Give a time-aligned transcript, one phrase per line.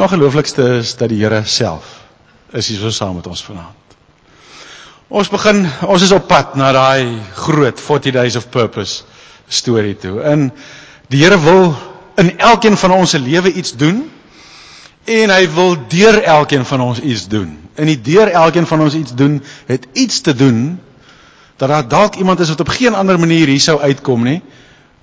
[0.00, 1.84] Die ongelooflikste is dat die Here self
[2.56, 3.96] is hier so saam met ons vanaand.
[5.12, 9.02] Ons begin, ons is op pad na daai groot 40 days of purpose
[9.44, 10.22] storie toe.
[10.24, 10.48] In
[11.12, 11.76] die Here wil
[12.16, 14.00] in elkeen van ons se lewe iets doen
[15.04, 17.58] en hy wil deur elkeen van ons iets doen.
[17.76, 20.78] En die deur elkeen van ons iets doen het iets te doen
[21.60, 24.40] dat daar dalk iemand is wat op geen ander manier hier sou uitkom nie.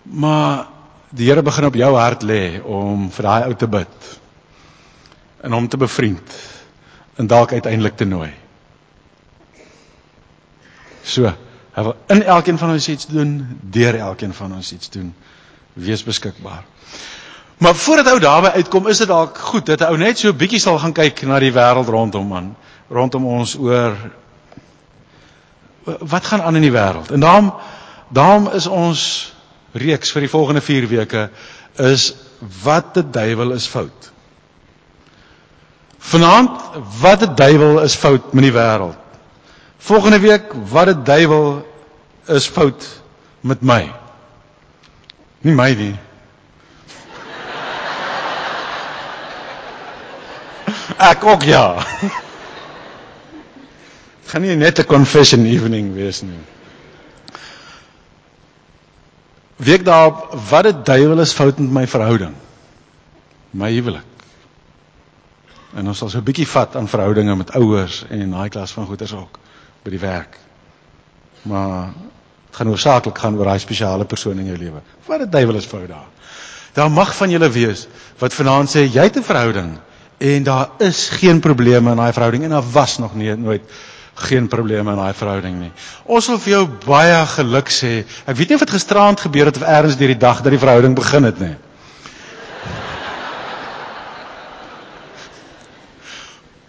[0.02, 0.66] Maar
[1.14, 4.16] die Here begin op jou hart lê om vir daai ou te bid.
[5.42, 6.36] En hom te bevriend
[7.16, 8.30] en dalk uiteindelik te nooi.
[11.02, 11.32] So,
[11.74, 15.14] hy wil in elkeen van ons iets doen, deur elkeen van ons iets doen.
[15.74, 16.64] Wees beskikbaar.
[17.58, 20.60] Maar voordat ou daarby uitkom, is dit dalk goed dat ou net so 'n bietjie
[20.60, 22.56] sal gaan kyk na die wêreld rondom aan,
[22.90, 23.96] rondom ons oor
[25.84, 27.12] wat gaan aan in die wêreld.
[27.12, 27.54] En daarom
[28.10, 29.34] daarom is ons
[29.72, 31.30] reeks vir die volgende 4 weke
[31.76, 32.14] is
[32.64, 34.12] wat die duiwel is fout.
[35.98, 36.62] Vanaand
[37.02, 38.98] wat die duiwel is fout met die wêreld.
[39.78, 41.66] Volgende week wat die duiwel
[42.28, 43.02] is fout
[43.42, 43.94] met my.
[45.42, 45.96] Nie my nie.
[51.12, 51.78] Ek ook ja.
[54.28, 56.40] Gaan nie net 'n confession evening wees nie.
[59.58, 62.36] Week daarop wat die duiwel is fout met my verhouding.
[63.52, 64.17] My huwelik.
[65.76, 68.86] En ons sal so 'n bietjie vat aan verhoudinge met ouers en daai klas van
[68.86, 69.40] goeters ook
[69.84, 70.38] by die werk.
[71.42, 71.86] Maar
[72.48, 74.82] dit gaan oorsaaklik gaan oor daai spesiale persoon in jou lewe.
[75.06, 76.08] Wat die duiwel is fout daar.
[76.74, 77.88] Daar mag van julle wees
[78.20, 79.78] wat vanaand sê jy het 'n verhouding
[80.18, 83.62] en daar is geen probleme in daai verhouding en daar was nog nie nooit
[84.14, 85.72] geen probleme in daai verhouding nie.
[86.06, 88.06] Ons wil vir jou baie geluk sê.
[88.26, 90.60] Ek weet nie of dit gisteraand gebeur het of eers deur die dag dat die
[90.60, 91.56] verhouding begin het nie.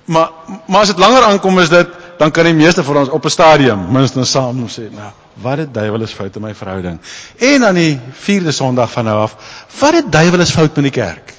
[0.08, 0.30] Maar
[0.66, 3.30] maar as dit langer aankom is dit dan kan die meeste van ons op 'n
[3.30, 7.00] stadium minstens saam sê, nou, wat die duiwel is fout in my verhouding.
[7.36, 9.36] En aan die 4de Sondag van nou af,
[9.80, 11.34] wat die duiwel is fout met die kerk.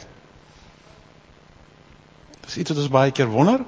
[2.45, 3.59] Dis iets wat ons baie keer wonder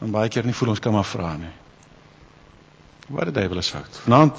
[0.00, 1.52] en baie keer nie voel ons kan maar vra nie.
[3.06, 4.00] Wat die duiwel is fout.
[4.04, 4.36] Vanaand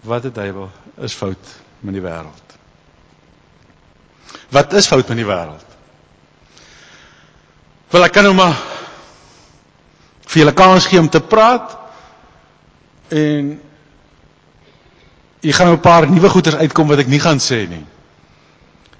[0.00, 2.56] wat die duiwel is fout met die wêreld.
[4.48, 5.68] Wat is fout met die wêreld?
[7.92, 8.56] Wel ek kan nou maar
[10.32, 11.74] vir julle kans gee om te praat
[13.12, 13.52] en
[15.44, 17.84] jy gaan nou 'n paar nuwe goeters uitkom wat ek nie gaan sê nie.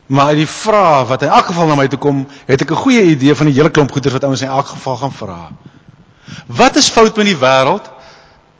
[0.06, 2.82] Maar uit die vrae wat in elk geval na my toe kom, het ek 'n
[2.84, 5.50] goeie idee van die hele klomp goeters wat ouens in elk geval gaan vra.
[6.46, 7.90] Wat is fout met die wêreld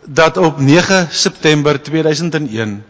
[0.06, 2.84] dat op 9 September 2001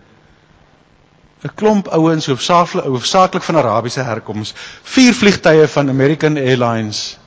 [1.45, 7.19] 'n klomp ouens hoofsaaklik hoofsaaklik van Arabiese herkoms, vier vliegtye van American Airlines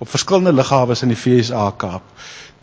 [0.00, 2.02] op verskillende lughawes in die VSA Kaap.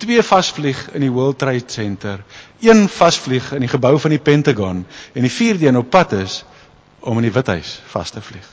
[0.01, 2.23] Twee vasvlieg in die World Trade Center,
[2.61, 4.83] een vasvlieg in die gebou van die Pentagon
[5.13, 6.43] en die vierde een op pad is
[6.99, 8.45] om in die Withuis vas te vlieg.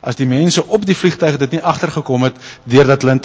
[0.00, 3.20] As die mense op die vliegtuig dit nie agtergekom het deurdat hulle in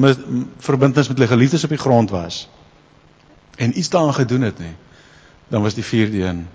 [0.00, 0.18] met
[0.58, 2.48] verbindings met hulle geliefdes op die grond was
[3.56, 4.74] en iets daaraan gedoen het nie,
[5.48, 6.46] dan was die vierde een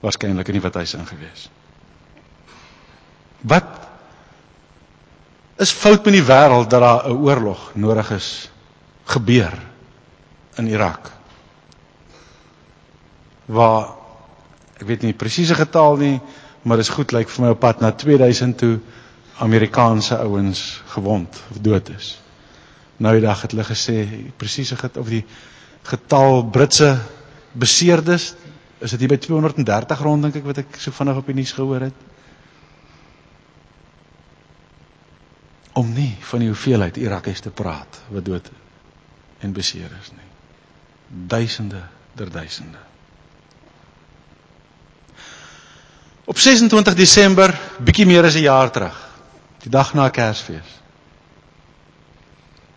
[0.00, 1.50] waarskynlik in die Withuis ingewees.
[3.40, 3.89] Wat
[5.60, 8.50] is fout met die wêreld dat daar 'n oorlog nodig is
[9.04, 9.52] gebeur
[10.56, 11.10] in Irak.
[13.44, 13.88] Waar
[14.80, 16.20] ek weet nie presiese getal nie,
[16.62, 18.78] maar dit is goed lyk vir my op pad na 2000 toe
[19.38, 22.20] Amerikaanse ouens gewond of dood is.
[22.96, 25.24] Nou die dag het hulle gesê presiese getal of die
[25.82, 26.98] getal Britse
[27.52, 28.34] beseerdes
[28.78, 31.52] is dit hier by 230 rond dink ek wat ek so vinnig op die nuus
[31.52, 31.94] gehoor het.
[35.80, 38.50] Om nie van die hoeveelheid Irakies te praat wat dood
[39.40, 40.28] en beseer is nie.
[41.32, 41.80] Duisende
[42.18, 42.78] der duisende.
[46.30, 48.98] Op 26 Desember, bietjie meer as 'n jaar terug,
[49.64, 50.68] die dag na Kersfees,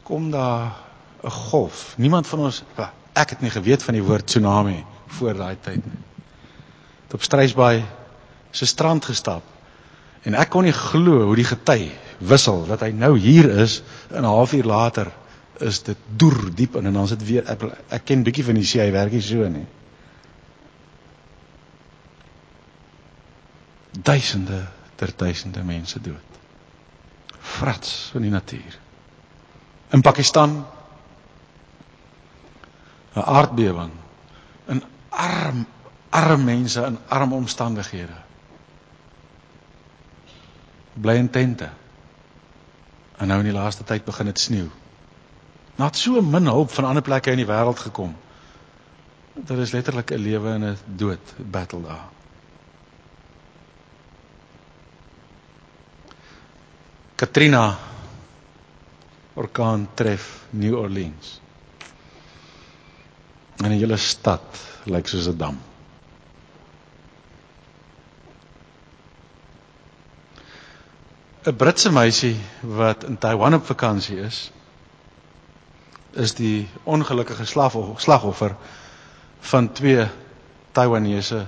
[0.03, 0.73] kom daar
[1.23, 1.93] 'n golf.
[1.97, 2.63] Niemand van ons,
[3.13, 6.01] ek het nie geweet van die woord tsunami voor daai tyd nie.
[7.05, 7.83] Het op Strysbaai
[8.51, 9.43] se strand gestap
[10.23, 14.21] en ek kon nie glo hoe die gety wissel dat hy nou hier is en
[14.23, 15.11] 'n halfuur later
[15.59, 18.81] is dit doer diep in en dan sit weer ek, ek ken bietjie van die
[18.81, 19.65] hy werk hier so nie.
[23.91, 26.39] Duisende ter duisende mense dood.
[27.39, 28.79] Frats van die natuur.
[29.91, 30.65] In Pakistan
[33.13, 33.91] 'n aardbewing
[34.67, 35.65] in arm
[36.09, 38.17] arm mense in arm omstandighede
[40.93, 41.69] bly in tente
[43.17, 44.69] En nou in die laaste tyd begin dit sneeu.
[45.75, 48.15] Naat so min hulp van ander plekke in die wêreld gekom.
[49.33, 52.09] Dit is letterlik 'n lewe en 'n dood battle daar.
[57.15, 57.77] Katrina
[59.33, 61.39] orkaan tref New Orleans.
[63.57, 64.43] En die hele stad
[64.85, 65.57] lyk soos 'n dam.
[71.45, 74.51] 'n Britse meisie wat in Taiwan op vakansie is,
[76.15, 77.45] is die ongelukkige
[77.97, 78.55] slagoffer
[79.39, 80.05] van twee
[80.71, 81.45] Taiwanese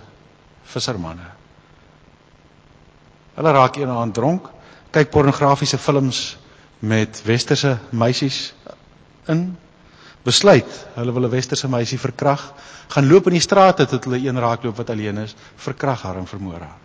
[0.63, 1.30] vissermanne.
[3.36, 4.50] Hulle raak eendag dronk,
[4.92, 6.38] kyk pornografiese films
[6.80, 8.53] met westerse meisies
[9.31, 9.56] in
[10.25, 12.53] besluit hulle wil 'n westerse meisie verkrag,
[12.88, 16.27] gaan loop in die strate tot hulle een raakloop wat alleen is, verkrag haar en
[16.27, 16.77] vermoor haar.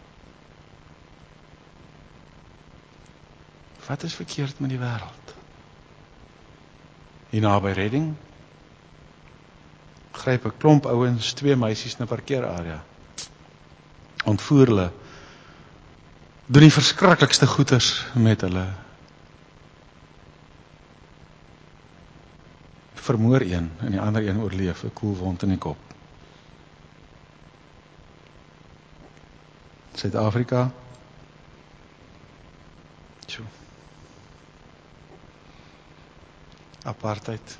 [3.90, 5.30] Wat is verkeerd met die wêreld?
[7.32, 8.12] Hier naby Redding
[10.14, 12.84] gryp 'n klomp ouens twee meisies in 'n parkeerarea.
[14.24, 14.92] Ontvoer hulle.
[16.46, 18.66] Doen die verskriklikste goeters met hulle.
[22.94, 25.78] Vermoor een en die ander een oorleef 'n koel wond in die kop.
[29.94, 30.70] Suid-Afrika.
[33.26, 33.46] Sjoe.
[36.84, 37.58] Apartheid.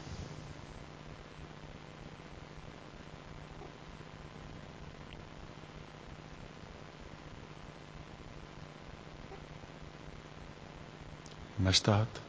[11.61, 12.21] misdaad.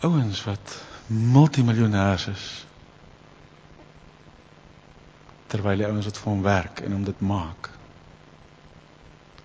[0.00, 2.44] Ouens wat multimiljonêers is.
[5.46, 7.70] Terwyl die ouens wat vir hom werk en hom dit maak.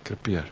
[0.02, 0.50] Krepeer.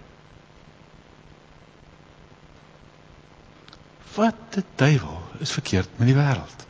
[4.58, 6.64] Die duiwel is verkeerd met die wêreld?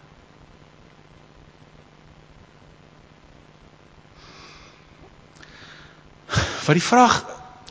[6.67, 7.23] Wat die vraag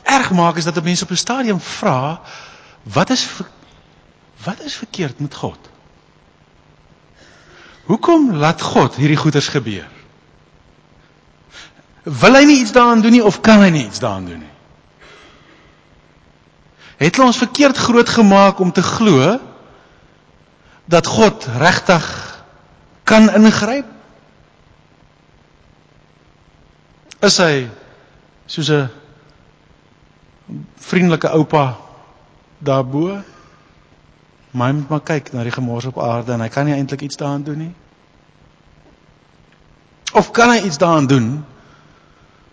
[0.02, 2.20] erg maak is dat mense op 'n stadium vra
[2.82, 3.28] wat is
[4.44, 5.58] wat is verkeerd met God?
[7.84, 9.86] Hoekom laat God hierdie goeters gebeur?
[12.02, 14.56] Wil hy nie iets daaraan doen nie of kan hy nie iets daaraan doen nie?
[16.96, 19.38] Het hulle ons verkeerd groot gemaak om te glo
[20.88, 22.04] dat God regtig
[23.04, 23.86] kan ingryp?
[27.20, 27.68] Is hy
[28.46, 28.88] soos 'n
[30.88, 31.76] vriendelike oupa
[32.58, 33.22] daarbo.
[34.50, 37.04] Maar hy moet maar kyk na die gemors op aarde en hy kan nie eintlik
[37.04, 37.74] iets daaraan doen nie.
[40.12, 41.44] Of kan hy iets daaraan doen?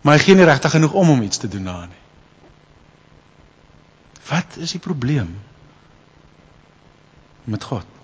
[0.01, 2.03] Maar hy gee nie regtig genoeg om om iets te doen daaraan nie.
[4.29, 5.37] Wat is die probleem
[7.43, 7.94] met God?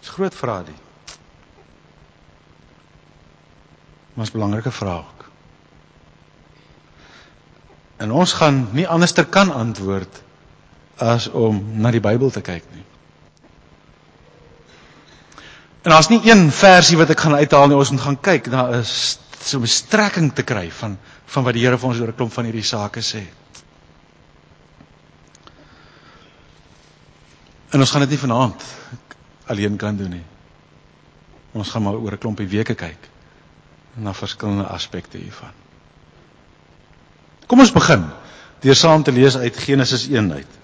[0.00, 0.86] Dis groot vrae dit.
[4.14, 5.14] Maar 'n belangrike vraag.
[7.96, 10.22] En ons gaan nie anderster kan antwoord
[10.96, 12.84] as om na die Bybel te kyk nie.
[15.82, 18.66] En daar's nie een versie wat ek gaan uithaal nie, ons moet gaan kyk na
[18.70, 22.14] 'n so 'n strekking te kry van van wat die Here vir ons oor 'n
[22.14, 23.22] klomp van hierdie sake sê.
[27.70, 28.62] En ons gaan dit nie vanaand
[29.48, 30.24] alleen kan doen nie.
[31.52, 33.08] Ons gaan maar oor 'n klompie weke kyk
[33.94, 35.52] na verskillende aspekte hiervan.
[37.46, 38.04] Kom ons begin
[38.60, 40.58] deur saam te lees uit Genesis 1 uit.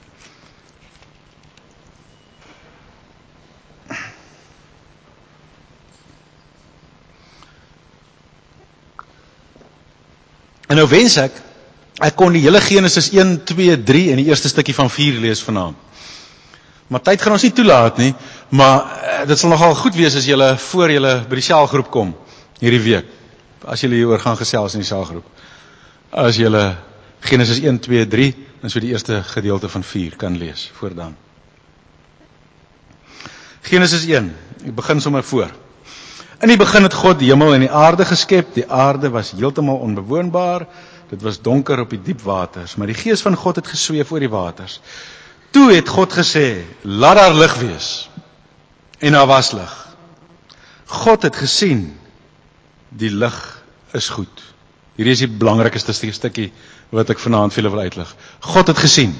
[10.68, 11.42] En nou wens ek
[12.02, 15.42] ek kon die hele Genesis 1 2 3 en die eerste stukkie van 4 lees
[15.42, 15.76] vanaand.
[16.90, 18.10] Maar tyd gaan ons nie toelaat nie,
[18.48, 22.14] maar uh, dit sal nogal goed wees as julle voor julle by die selgroep kom
[22.60, 23.06] hierdie week.
[23.64, 25.24] As julle hieroor gaan gesels in die selgroep
[26.14, 26.50] as jy
[27.24, 31.16] Genesis 1 2 3 en so die eerste gedeelte van 4 kan lees voor dan.
[33.62, 34.28] Genesis 1.
[34.66, 35.50] Ek begin sommer voor.
[36.40, 38.52] In die begin het God die hemel en die aarde geskep.
[38.54, 40.66] Die aarde was heeltemal onbewoonbaar.
[41.08, 44.20] Dit was donker op die diep waters, maar die gees van God het gesweef oor
[44.20, 44.80] die waters.
[45.50, 48.10] Toe het God gesê: "Laat daar lig wees."
[48.98, 49.72] En daar was lig.
[50.84, 51.98] God het gesien
[52.88, 54.42] die lig is goed.
[54.94, 56.52] Hierdie is die belangrikste stukkie
[56.94, 58.14] wat ek vanaand vir julle wil uitlig.
[58.40, 59.14] God het gesien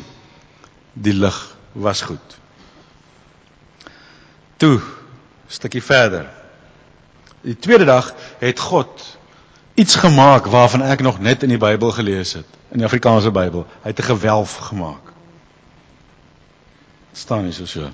[0.93, 1.38] die lig
[1.73, 2.38] was goed.
[4.57, 4.78] Toe
[5.50, 6.28] stukkie verder.
[7.43, 9.02] Die tweede dag het God
[9.75, 13.66] iets gemaak waarvan ek nog net in die Bybel gelees het, in die Afrikaanse Bybel.
[13.83, 15.14] Hy het 'n gewelf gemaak.
[17.14, 17.90] staan nie so so.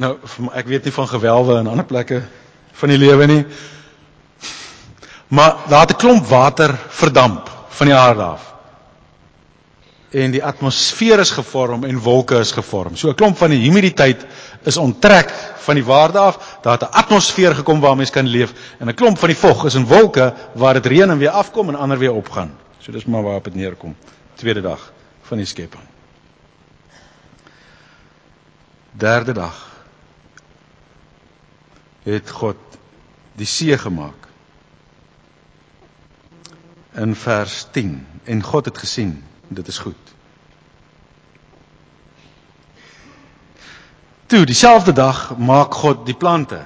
[0.00, 0.14] Nou,
[0.56, 2.22] ek weet nie van gewelwe in ander plekke
[2.80, 3.42] van die lewe nie.
[5.28, 8.54] Maar daar het 'n klomp water verdamp van die aarde af.
[10.10, 12.96] En die atmosfeer is gevorm en wolke is gevorm.
[12.96, 14.26] So 'n klomp van die humiditeit
[14.62, 16.58] is onttrek van die waarde af.
[16.62, 19.64] Daar het 'n atmosfeer gekom waar mense kan leef en 'n klomp van die vog
[19.64, 22.56] is in wolke waar dit reën en weer afkom en ander weer opgaan.
[22.78, 23.96] So dis maar waarop dit neerkom.
[24.34, 24.92] Tweede dag
[25.22, 25.82] van die skepping.
[28.92, 29.69] Derde dag
[32.02, 32.78] het God
[33.36, 34.28] die see gemaak.
[36.92, 40.14] In vers 10 en God het gesien dit is goed.
[44.26, 46.62] Toe dieselfde dag maak God die plante.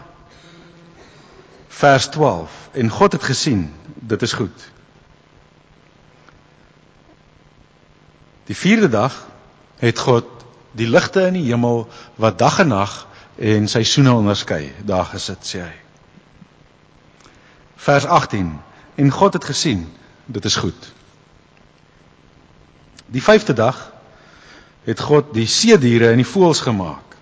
[1.68, 4.70] Vers 12 en God het gesien dit is goed.
[8.44, 9.26] Die vierde dag
[9.80, 10.28] het God
[10.72, 11.88] die ligte in die hemel
[12.20, 15.74] wat dag en nag en seisoene onderskei daar gesit sê hy.
[17.76, 18.52] Vers 18
[18.94, 19.88] en God het gesien
[20.26, 20.92] dit is goed.
[23.06, 23.80] Die vyfde dag
[24.84, 27.18] het God die see diere en die voëls gemaak.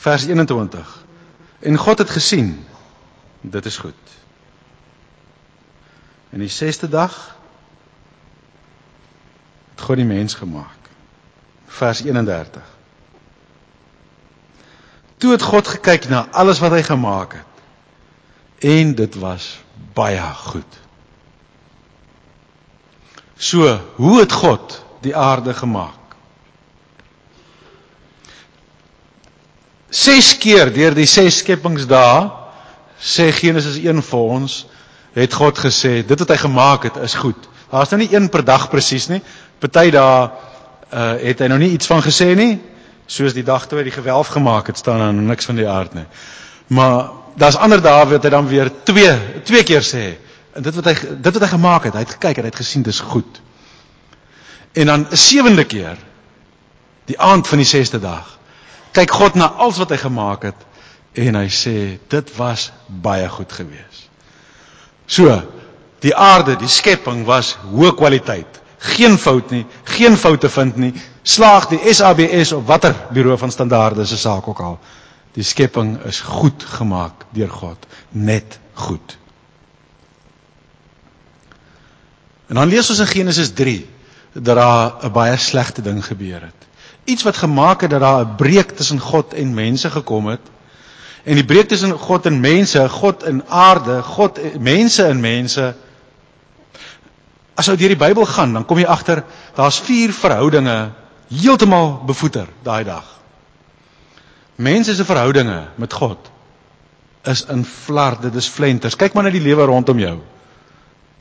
[0.00, 0.96] Vers 21
[1.60, 2.54] en God het gesien
[3.40, 4.16] dit is goed.
[6.30, 7.14] En die sesde dag
[9.70, 10.78] het God die mens gemaak.
[11.66, 12.79] Vers 31
[15.20, 17.48] Toe het God gekyk na alles wat hy gemaak het
[18.60, 19.60] en dit was
[19.96, 20.78] baie goed.
[23.40, 25.96] So, hoe het God die aarde gemaak?
[29.90, 32.28] Ses keer deur die ses skepingsdae
[33.00, 34.58] sê Genesis 1 vir ons
[35.16, 37.48] het God gesê dit wat hy gemaak het is goed.
[37.72, 39.22] Daar's nou nie een per dag presies nie.
[39.58, 42.54] Party dae uh, het hy nou nie iets van gesê nie
[43.10, 45.94] soos die dag toe hy die gewelf gemaak het staan dan niks van die aard
[45.98, 46.06] nie.
[46.70, 49.14] Maar daar's ander dae wat hy dan weer twee
[49.46, 50.04] twee keer sê
[50.54, 52.60] en dit wat hy dit wat hy gemaak het, hy het gekyk en hy het
[52.62, 53.40] gesien dis goed.
[54.78, 55.98] En dan 'n sewende keer
[57.10, 58.38] die aand van die 6ste dag
[58.92, 60.66] kyk God na alles wat hy gemaak het
[61.14, 64.06] en hy sê dit was baie goed geweest.
[65.06, 65.42] So,
[65.98, 70.92] die aarde, die skepping was hoë kwaliteit geen fout nie, geen foute vind nie.
[71.22, 74.78] Slaag die SABS of watter bureau van standaarde se saak ook al.
[75.36, 79.18] Die skepping is goed gemaak deur God, net goed.
[82.46, 83.86] En dan lees ons in Genesis 3
[84.32, 86.66] dat daar 'n baie slegte ding gebeur het.
[87.04, 90.40] Iets wat gemaak het dat daar 'n breuk tussen God en mense gekom het.
[91.24, 95.74] En die breuk tussen God en mense, God en aarde, God mense en mense
[97.60, 99.20] As jy deur die Bybel gaan, dan kom jy agter
[99.56, 100.76] daar's vier verhoudinge
[101.28, 103.04] heeltemal bevoeter daai dag.
[104.56, 106.30] Mense se verhoudinge met God
[107.28, 108.96] is in flarde, dis flenters.
[108.96, 110.16] Kyk maar na die lewe rondom jou.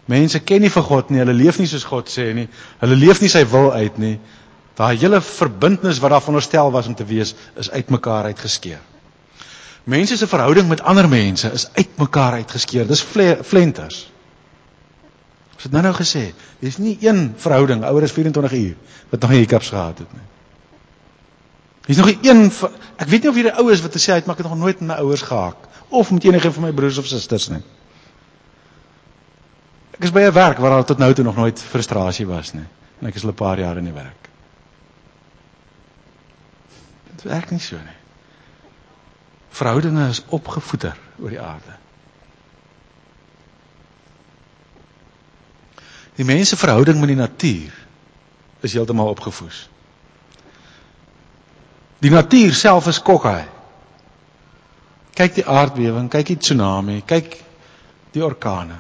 [0.10, 2.48] Mense ken nie vir God nie, hulle leef nie soos God sê nie.
[2.82, 4.16] Hulle leef nie sy wil uit nie.
[4.80, 8.80] Daai hele verbintenis wat daar veronderstel was om te wees, is uitmekaar uitgeskeur.
[9.90, 12.88] Mense se verhouding met ander mense is uitmekaar uitgeskeur.
[12.88, 14.08] Dis flenters.
[15.60, 16.22] Ons het nou-nou gesê,
[16.64, 18.76] dis nie een verhouding ouer as 24 uur
[19.10, 20.28] wat nog nie hiccups gehad het nie.
[21.90, 22.46] Dis nog een
[22.96, 24.80] ek weet nie of hierdie ouers wat sê hy het maar ek het nog nooit
[24.80, 27.60] met my ouers gehaak of met enige van my broers of susters nie.
[29.98, 32.68] Ek is by 'n werk waar daar tot nou toe nog nooit frustrasie was nie.
[33.02, 34.30] En ek is al 'n paar jaar in die werk.
[37.12, 38.00] Dit werk nie so nie.
[39.50, 41.76] Verhoudinge is opgevoeder oor die aarde.
[46.20, 47.76] Die mense verhouding met die natuur
[48.68, 49.70] is heeltemal opgevoes.
[52.04, 53.46] Die natuur self is kokkie.
[55.16, 57.38] Kyk die aardbewing, kyk die tsunami, kyk
[58.16, 58.76] die orkane.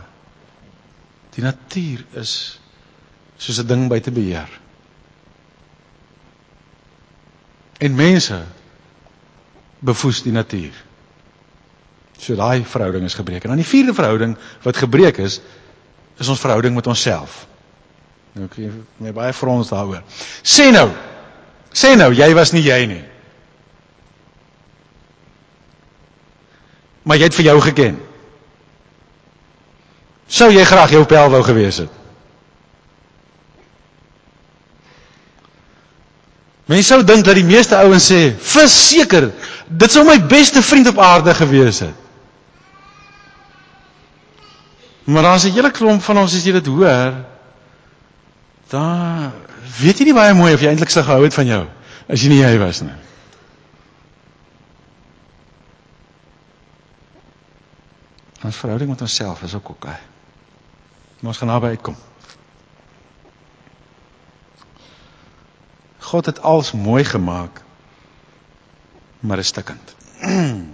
[1.36, 2.34] Die natuur is
[3.40, 4.52] soos 'n ding buite beheer.
[7.80, 8.44] En mense
[9.80, 10.76] bevoes die natuur.
[12.20, 13.44] So daai verhouding is gebreek.
[13.44, 15.40] En dan die vierde verhouding wat gebreek is,
[16.20, 17.46] is ons verhouding met onsself.
[18.38, 18.72] Nou gee
[19.02, 20.04] my baie frons daaroor.
[20.44, 20.90] Sê nou.
[21.74, 23.04] Sê nou jy was nie jy nie.
[27.08, 28.02] Maar jy het vir jou geken.
[30.30, 31.96] Sou jy graag jou pel wou gewees het?
[36.70, 39.32] Mense sou dink dat die meeste ouens sê, "Verseker,
[39.68, 42.09] dit sou my beste vriend op aarde gewees het."
[45.10, 47.14] Maar daar's 'n hele klomp van ons as jy dit hoor,
[48.70, 49.32] dan
[49.80, 51.68] weet jy nie baie mooi of jy eintlik sou gehou het van jou
[52.10, 52.96] as jy nie hy was nie.
[58.42, 59.88] Ons verhouding met onsself is ook oké.
[59.88, 60.00] Okay.
[61.20, 61.98] Maar ons gaan naby uitkom.
[66.10, 67.62] God het alles mooi gemaak,
[69.20, 69.96] maar is stikkend.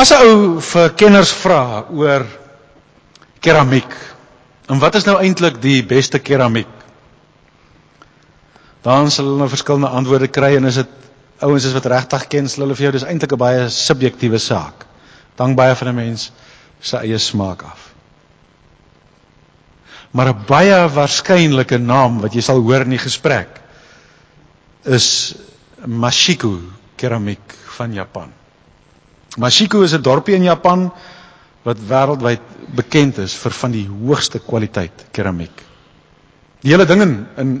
[0.00, 2.26] As 'n ou vir kenners vra oor
[3.40, 3.92] keramiek,
[4.68, 6.68] en wat is nou eintlik die beste keramiek?
[8.82, 10.94] Dan sal hulle nou verskillende antwoorde kry en as dit
[11.44, 14.86] ouens is wat regtig ken, sal hulle vir jou dis eintlik 'n baie subjektiewe saak.
[15.36, 16.32] Dan baie van 'n mens
[16.80, 17.92] se eie smaak af.
[20.10, 23.60] Maar 'n baie waarskynlike naam wat jy sal hoor in die gesprek
[24.84, 25.34] is
[25.86, 26.58] Mashiko
[26.96, 28.32] keramiek van Japan.
[29.36, 30.92] Mashiko is 'n dorpie in Japan
[31.66, 32.40] wat wêreldwyd
[32.76, 35.64] bekend is vir van die hoogste kwaliteit keramiek.
[36.62, 37.52] Die hele ding in, in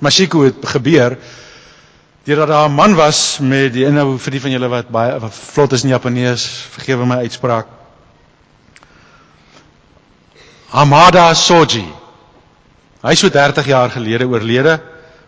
[0.00, 1.16] Mashiko het gebeur
[2.26, 5.34] deurdat daar 'n man was met die nou vir die van julle wat baie wat
[5.34, 7.66] vlot is in Japanees, vergewe my uitspraak.
[10.68, 11.86] Hamada Soji.
[13.02, 14.80] Hy is so 30 jaar gelede oorlede.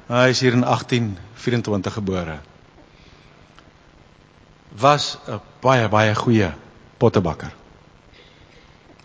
[0.08, 2.38] Hy is hier in 1824 gebore.
[4.80, 6.52] Was 'n baie baie goeie
[6.98, 7.52] pottebakker.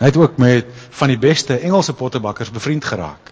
[0.04, 3.32] Hy het ook met van die beste Engelse pottebakkers bevriend geraak.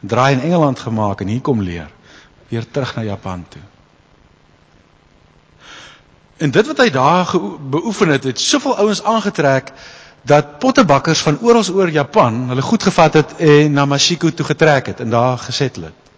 [0.00, 1.88] Draai in Engeland gemaak en hier kom leer
[2.50, 3.62] weer terug na Japan toe.
[6.36, 7.30] En dit wat hy daar
[7.70, 9.72] beoefen het, het soveel ouens aangetrek
[10.22, 14.92] dat pottebakkers van oral oor Japan hulle goed gevat het en na Mashiko toe getrek
[14.92, 16.12] het en daar gesettel het.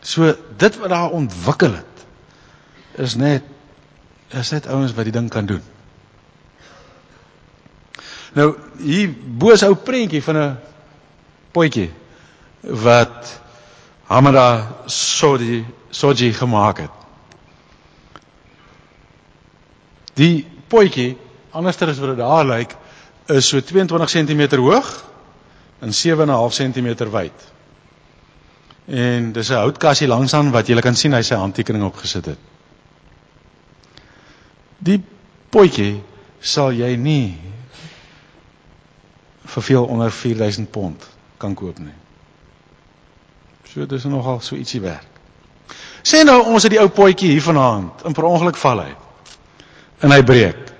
[0.00, 2.06] So dit wat daar ontwikkel het
[2.96, 3.42] is net
[4.28, 5.62] is net ouens wat die ding kan doen.
[8.32, 10.58] Nou hier bo is ou prentjie van 'n
[11.52, 11.90] potjie
[12.60, 13.40] wat
[14.08, 16.90] Hamada Soji Soji gemaak het.
[20.14, 21.16] Die potjie,
[21.50, 22.76] anderster as wat dit daar lyk,
[23.26, 25.04] is so 22 cm hoog
[25.80, 27.52] en 7.5 cm wyd.
[28.86, 32.38] En dis 'n houtkassie langsaan wat jy kan sien hy sy handtekening opgesit het.
[34.78, 35.02] Die
[35.50, 36.02] potjie
[36.40, 37.38] sal jy nie
[39.52, 41.94] vir veel onder 4000 pond kan koop nie.
[43.72, 45.08] So dis nogal so ietsie werk.
[46.02, 48.92] Sê nou ons het die ou potjie hier vanaand in per ongeluk val hy.
[50.02, 50.72] En hy breek.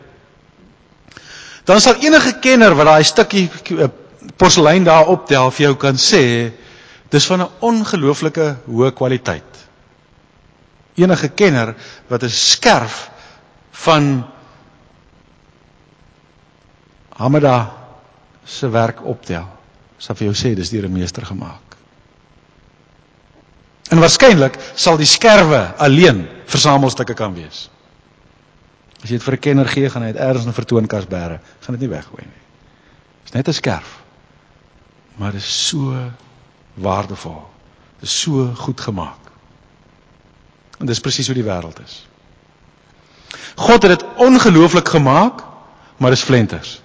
[1.69, 3.47] Dan sal enige kenner wat daai stukkie
[3.79, 3.89] eh,
[4.37, 6.25] porselein daar optel vir jou kan sê
[7.13, 9.51] dis van 'n ongelooflike hoë kwaliteit.
[10.97, 11.75] Enige kenner
[12.09, 13.11] wat 'n skerf
[13.71, 14.27] van
[17.17, 17.82] Hamada
[18.45, 19.47] se werk optel,
[19.99, 21.77] sal vir jou sê dis deur 'n meester gemaak.
[23.91, 27.69] En waarskynlik sal die skerwe alleen versamelstukke kan wees.
[29.03, 31.41] As jy dit vir 'n kenner gee, gaan hy dit eers in 'n vertoonkas bære,
[31.61, 32.43] gaan dit nie weggooi nie.
[33.25, 34.03] Dis net 'n skerf.
[35.17, 36.11] Maar dit is so
[36.75, 37.43] waardevol.
[38.01, 39.19] Dit is so goed gemaak.
[40.79, 42.07] En dis presies hoe die wêreld is.
[43.57, 45.45] God het dit ongelooflik gemaak,
[45.97, 46.81] maar dis flenters.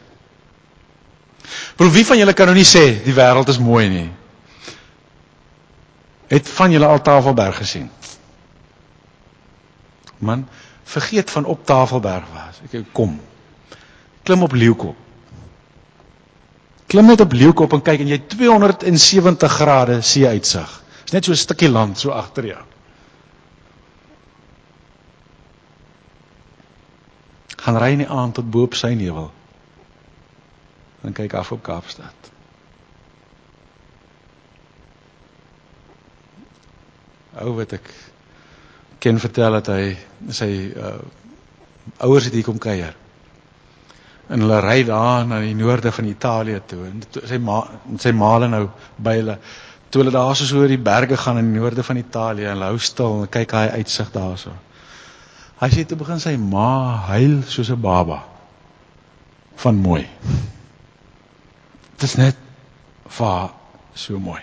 [1.78, 4.08] Bro, wie van julle kan nou nie sê die wêreld is mooi nie?
[6.32, 7.86] Het van julle al Tafelberg gesien?
[10.18, 10.48] Man,
[10.90, 12.58] vergeet van op Tafelberg was.
[12.66, 13.20] Ek kom.
[14.26, 14.98] Klim op Leeukop.
[16.90, 20.74] Klim net op Leeukop en kyk en jy 270 grade see uitsig.
[21.06, 22.64] Dis net so 'n stukkie land so agter jou.
[27.58, 29.30] Gaan ry in die aand tot bo op sy nevel
[31.02, 32.32] en kyk af op Kaapstad.
[37.38, 37.92] Ou wat ek
[39.04, 39.92] ken vertel dat hy
[40.34, 40.98] sy uh,
[42.06, 42.96] ouers het hier kom kuier.
[44.28, 47.62] En hulle ry daar na die noorde van Italië toe en to, sy ma
[48.02, 48.66] sy maale nou
[48.98, 49.38] by hulle
[49.90, 52.80] toe hulle daar so oor die berge gaan in die noorde van Italië en hou
[52.82, 54.52] stil en kyk hy uitsig daarso.
[55.62, 58.20] Hy sê toe begin sy ma huil soos 'n baba
[59.64, 60.04] van mooi.
[61.98, 62.36] Dit is net
[63.10, 63.48] vir
[63.98, 64.42] so mooi.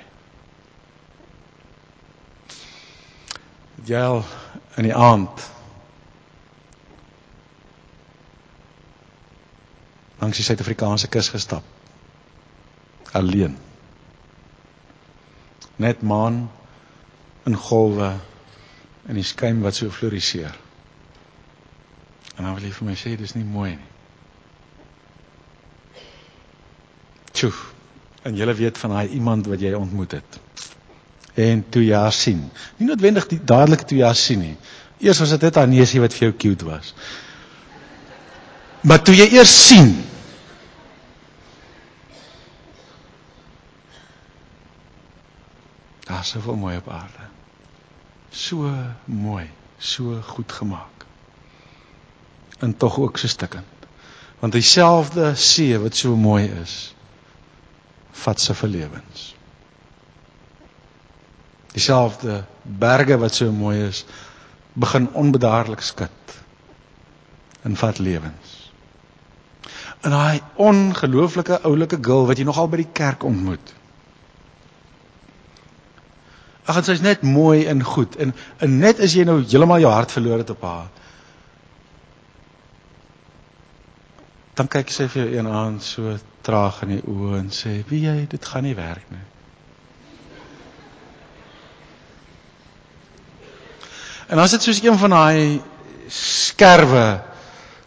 [3.87, 4.01] Jy
[4.81, 5.45] in die aand
[10.19, 11.63] langs die Suid-Afrikaanse kus gestap.
[13.15, 13.55] Alleen.
[15.79, 16.43] Net maan
[17.47, 18.11] in golwe
[19.07, 20.59] in die skyn wat so floriseer.
[22.35, 23.94] En dan wil jy vir my sê dis nie mooi nie.
[27.45, 27.73] Sjoe.
[28.25, 30.41] En jy weet van daai iemand wat jy ontmoet het.
[31.35, 32.41] En toe jy haar sien.
[32.79, 34.57] Nie noodwendig dadelik toe jy haar sien nie.
[35.05, 36.95] Eers was dit net haar neusie wat vir jou cute was.
[38.85, 39.95] Maar toe jy eers sien
[46.05, 47.27] Daar's soveel mooi op aarde.
[48.31, 48.69] So
[49.05, 49.47] mooi,
[49.79, 51.07] so goed gemaak.
[52.59, 53.89] En tog ook so stikkend.
[54.39, 56.94] Want dieselfde see wat so mooi is,
[58.15, 59.35] vat se verlewens.
[61.75, 64.05] Dieselfde berge wat so mooi is,
[64.73, 66.37] begin onbedaarlik skud
[67.63, 68.53] en vat lewens.
[70.01, 73.73] En daai ongelooflike oulike girl wat jy nogal by die kerk ontmoet.
[76.65, 80.13] Ag, sy's net mooi en goed en, en net as jy nou heeltemal jou hart
[80.13, 80.93] verloor het op haar.
[84.55, 88.05] Dan kyk sy vir jou een aand so traag in die oë en sê: "Wie
[88.05, 89.25] jy, dit gaan nie werk nie."
[94.29, 95.63] En dan sit soos een van daai
[96.09, 97.23] skerwe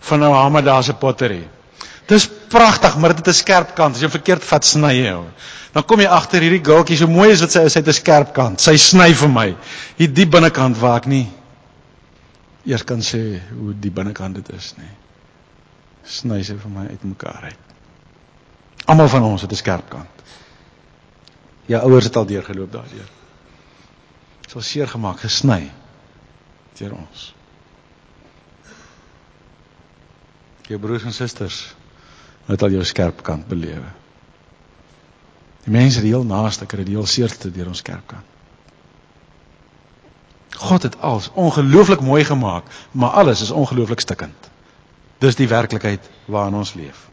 [0.07, 1.47] van nou Hamada se pottery.
[2.07, 3.95] Dis pragtig, maar dit het 'n skerp kant.
[3.95, 5.27] As jy verkeerd vat, sny jy hom.
[5.73, 7.93] Dan kom jy agter hierdie gaaltjie so mooi as wat sy is, hy het 'n
[7.93, 8.61] skerp kant.
[8.61, 9.55] Sy sny vir my.
[9.97, 11.27] Hier die binnekant waar ek nie
[12.65, 14.93] eers kan sê hoe die binnekant dit is nie.
[16.05, 17.76] Sny sy vir my uitmekaar uit.
[18.87, 20.23] Almal van ons het 'n skerp kant.
[21.65, 23.09] Jou ouers het al deurgeloop daardeur.
[24.47, 25.71] So seer gemaak, gesny
[26.77, 27.33] deur ons.
[30.67, 31.75] Jou broers en susters
[32.45, 33.91] het al jou skerp kant belewe.
[35.63, 38.35] Die mense die heel naaste kry die heel seerste deur ons skerp kant.
[40.57, 44.49] God het alles ongelooflik mooi gemaak, maar alles is ongelooflik stikkend.
[45.19, 47.09] Dis die werklikheid waarin ons leef.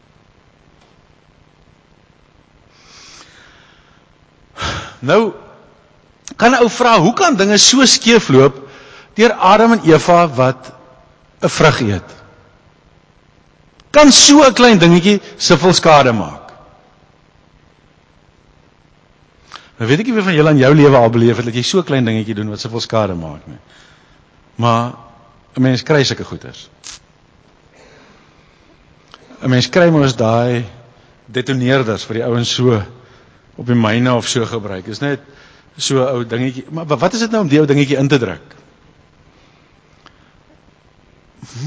[5.05, 5.33] Nou
[6.37, 8.63] kan 'n ou vra, hoe kan dinge so skeefloop
[9.15, 10.73] deur Adam en Eva wat
[11.43, 12.25] 'n vrug eet?
[13.95, 16.43] kan so 'n klein dingetjie soveel skade maak.
[19.79, 21.63] Nou weet ek nie wie van julle in jou lewe al beleef het dat jy
[21.63, 23.59] so 'n klein dingetjie doen wat soveel skade maak nie.
[24.57, 24.93] Maar
[25.57, 26.69] 'n mens kry sulke goeters.
[29.43, 30.65] 'n Mens kry mos daai
[31.27, 32.83] detoneerders vir die ouens so
[33.55, 34.85] op die myne of so gebruik.
[34.85, 35.21] Dis net
[35.77, 36.65] so 'n ou dingetjie.
[36.71, 38.55] Maar wat is dit nou om die ou dingetjie in te druk?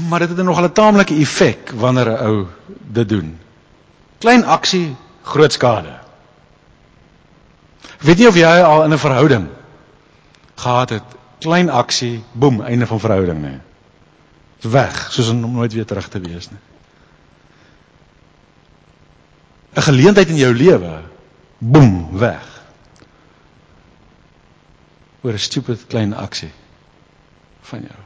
[0.08, 3.38] maar dit het nog 'n taamlike effek wanneer 'n ou dit doen.
[4.18, 5.98] Klein aksie, groot skade.
[7.98, 9.48] Weet jy of jy al in 'n verhouding
[10.54, 11.02] gehad het?
[11.38, 13.60] Klein aksie, boem, einde van verhouding nie.
[14.60, 16.58] Dis weg, soos om nooit weer terug te wees nie.
[19.74, 21.00] 'n Geleentheid in jou lewe,
[21.58, 22.56] boem, weg.
[25.20, 26.52] oor 'n stupid klein aksie
[27.60, 28.00] van jou.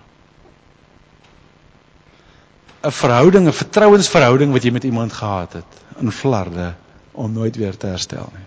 [2.83, 6.75] 'n verhouding, 'n vertrouensverhouding wat jy met iemand gehad het in flarde
[7.13, 8.47] om nooit weer te herstel nie.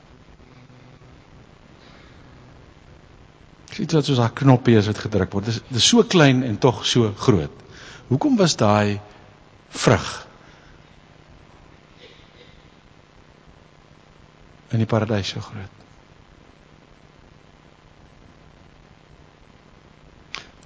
[3.78, 5.48] Dit is soos 'n knoppie as dit gedruk word.
[5.48, 7.52] Is, dit is so klein en tog so groot.
[8.08, 9.00] Hoekom was daai
[9.70, 10.25] vrug
[14.76, 15.84] in die paradys so groot?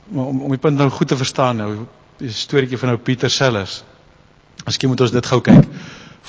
[0.10, 1.72] Maar om om die punt nou goed te verstaan nou,
[2.19, 3.84] die storieetjie van nou Pieter Sellers.
[4.65, 5.69] Miskien moet ons dit gou kyk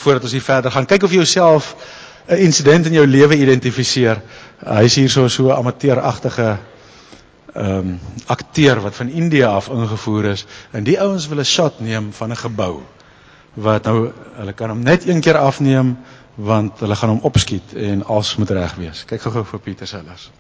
[0.01, 0.87] voordat ons hier verder gaan.
[0.89, 1.75] Kyk of jy jouself
[2.29, 4.21] 'n insident in jou lewe identifiseer.
[4.65, 6.59] Hy is hier so so amateuragtige
[7.55, 11.81] ehm um, akteur wat van Indië af ingevoer is en die ouens wil 'n shot
[11.81, 12.83] neem van 'n gebou
[13.55, 15.97] wat nou hulle kan hom net een keer afneem
[16.35, 19.05] want hulle gaan hom opskiet en alles moet reg wees.
[19.05, 20.31] Kyk gou-gou vir Pieter Sellers.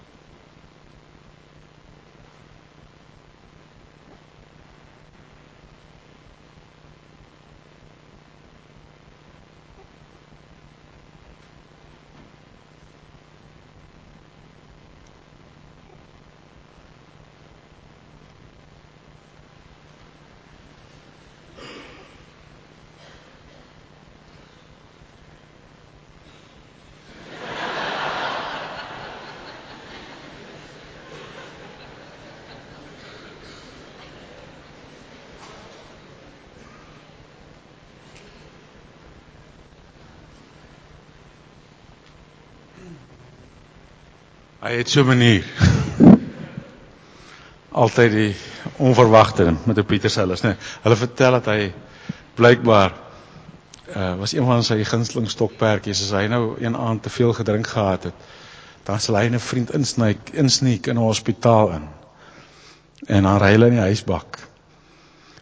[44.90, 45.44] So 'n manier.
[47.70, 48.34] Altyd die
[48.76, 50.48] onverwagte met op Pieter Sellers, né?
[50.48, 51.72] Nee, hulle vertel dat hy
[52.34, 52.92] blykbaar
[53.96, 57.66] uh was een van sy gunsteling stokperdjies as hy nou een aand te veel gedrink
[57.66, 58.14] gehad het
[58.86, 61.88] dan sal hy 'n vriend insnyk insneek in 'n hospitaal in
[63.06, 64.38] en dan ry hulle in die huisbak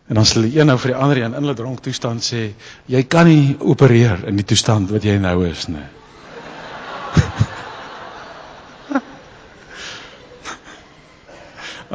[0.08, 2.52] en dan sal die een nou vir die ander een in hulle dronk toestand sê
[2.86, 5.84] jy kan nie opereer in die toestand wat jy nou is nie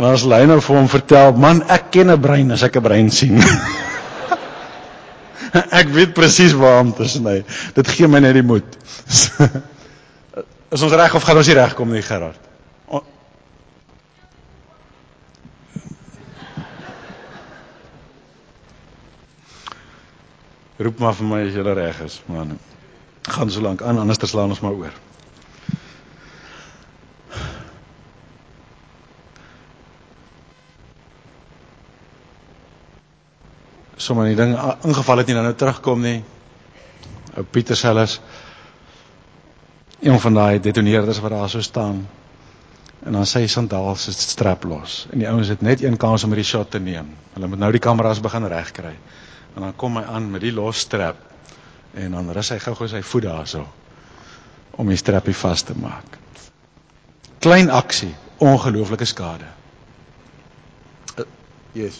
[0.03, 3.09] En as Lynor vir hom vertel, man, ek ken 'n brein as ek 'n brein
[3.09, 3.39] sien.
[5.79, 7.45] ek weet presies waar om te sny.
[7.73, 8.67] Dit gee my net die moed.
[10.75, 12.41] is ons reg of gaan ons nie regkom nie, Gerard?
[20.83, 22.59] Roep maar vir my as jy reg is, man.
[23.23, 25.12] Gaan so lank aan, anders slaan ons maar oor.
[34.03, 36.19] Sommer die ding ingeval het nie dan nou terugkom nie.
[37.37, 38.19] Ou Pieter Sellers
[40.03, 42.03] een van daai detoneerders wat daar so staan.
[43.03, 45.05] En dan sê hy sandaal se strap los.
[45.11, 47.09] En die ouens het net een kans om hierdie shot te neem.
[47.33, 48.95] Hulle moet nou die kameras begin regkry.
[49.55, 51.19] En dan kom hy aan met die los strap
[51.93, 53.63] en dan rus hy gou-gou sy voet daarso
[54.81, 56.17] om die strappie vas te maak.
[57.43, 59.45] Klein aksie, ongelooflike skade.
[61.19, 61.27] Uh,
[61.77, 61.99] yes.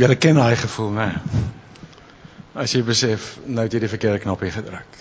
[0.00, 1.08] Jy ken daai gevoel, né?
[2.56, 4.96] As jy besef nou het jy die verkeerde knoppie gedruk.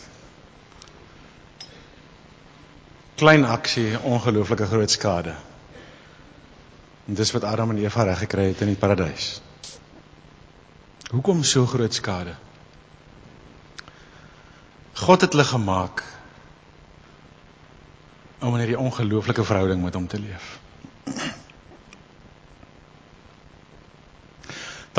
[3.19, 5.37] Klein aksie, ongelooflike groot skade.
[7.07, 9.31] En dis wat Adam en Eva reg gekry het in die paradys.
[11.13, 12.35] Hoekom so groot skade?
[14.99, 16.03] God het hulle gemaak
[18.39, 20.58] om in hierdie ongelooflike verhouding met hom te leef.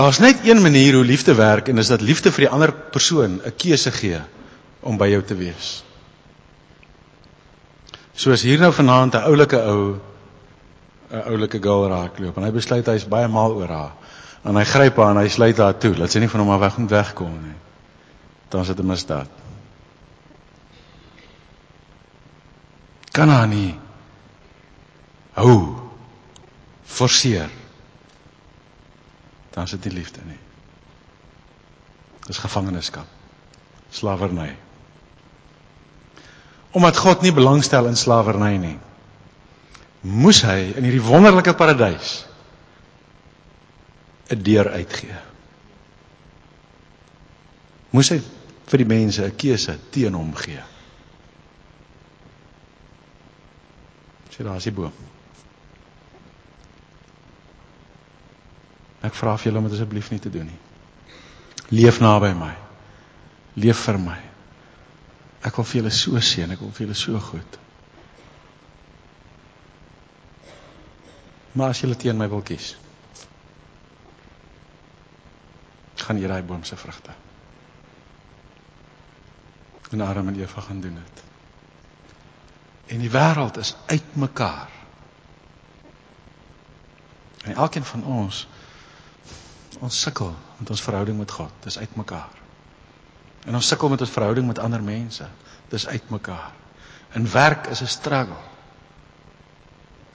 [0.00, 3.40] Daar's net een manier hoe liefde werk en dis dat liefde vir die ander persoon
[3.44, 4.20] 'n keuse gee
[4.80, 5.84] om by jou te wees.
[8.14, 10.00] Soos hier nou vanaand 'n oulike ou
[11.10, 13.92] 'n oulike girl raakloop en hy besluit hy's baie mal oor haar.
[14.44, 15.96] En hy gryp haar en hy sluit haar toe.
[15.96, 17.58] Laat sy nie van hom af weg moet wegkom nie.
[18.48, 19.28] Dan is dit 'n misdaad.
[23.12, 23.78] Kan haar nie
[25.32, 25.76] hou
[26.84, 27.50] forceer
[29.50, 30.38] dan is dit nie liefde nie.
[32.26, 33.06] Dis gevangenskap.
[33.90, 34.56] Slawerny.
[36.70, 38.76] Omdat God nie belangstel in slawerny nie,
[40.06, 42.20] moes hy in hierdie wonderlike paradys
[44.30, 45.18] 'n deur uitgee.
[47.90, 48.20] Moes hy
[48.70, 50.62] vir die mense 'n keuse teen hom gee.
[54.30, 54.92] Sien daar is die boom.
[59.06, 60.58] Ek vra vir julle om dit asseblief nie te doen nie.
[61.70, 62.52] Leef naby my.
[63.62, 64.18] Leef vir my.
[65.46, 67.58] Ek wil vir julle so seën, ek wil vir julle so goed.
[71.56, 72.74] Maar as julle teen my wil kies,
[76.00, 77.14] gaan jy daai boom se vrugte.
[79.90, 81.22] En Adam en Eva gaan doen dit.
[82.94, 84.70] En die wêreld is uitmekaar.
[87.44, 88.46] En elkeen van ons
[89.78, 91.52] ons sukkel met ons verhouding met God.
[91.64, 92.40] Dis uitmekaar.
[93.46, 95.26] En ons sukkel met ons verhouding met ander mense.
[95.70, 96.52] Dis uitmekaar.
[97.14, 98.42] In werk is 'n struggle.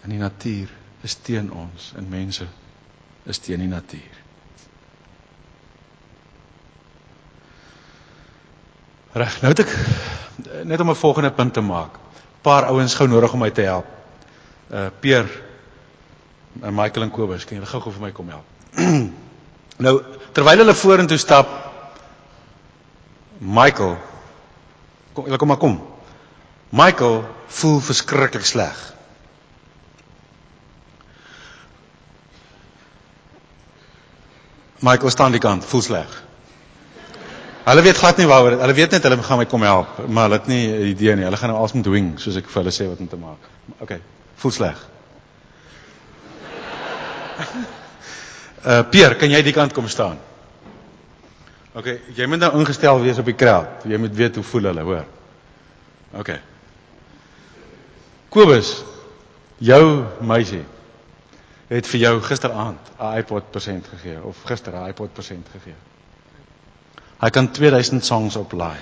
[0.03, 0.69] In die natuur
[1.01, 2.47] is teen ons en mense
[3.23, 4.23] is teen die natuur.
[9.11, 9.75] Reg, nou het ek
[10.63, 11.97] net om 'n volgende punt te maak.
[12.41, 13.85] Paar ouens gou nodig om my te help.
[14.69, 15.43] Uh Peer
[16.61, 18.45] en Michael en Kobus, kan julle gou-gou vir my kom help?
[19.77, 21.47] nou, terwyl hulle vorentoe stap,
[23.39, 23.97] Michael
[25.13, 25.79] kom, julle kom maar kom.
[26.69, 28.93] Michael voel verskriklik sleg.
[34.79, 36.21] Michael staan die kant, voel sleg.
[37.65, 38.59] Hulle weet glad nie waaroor dit.
[38.61, 41.23] Hulle weet net hulle gaan my kom help, maar hulle het nie 'n idee nie.
[41.25, 43.49] Hulle gaan nou alsem dwing soos ek vir hulle sê wat om te maak.
[43.79, 43.97] OK.
[44.35, 44.77] Voel sleg.
[48.65, 50.17] Uh Pier, kan jy die kant kom staan?
[51.75, 53.83] OK, jy moet nou ingestel wees op die crowd.
[53.85, 55.05] Jy moet weet hoe voel hulle, hoor.
[56.17, 56.31] OK.
[58.33, 58.71] Kobus,
[59.61, 59.83] jou
[60.25, 60.63] meisie
[61.69, 65.75] het vir jou gisteraand 'n iPod persent gegee of gister 'n iPod persent gegee.
[67.21, 68.77] Hy kan 2000 songs oplaai.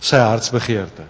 [0.00, 1.04] Sy hartsbegeerte.